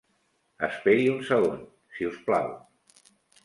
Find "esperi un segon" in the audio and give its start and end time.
0.67-1.61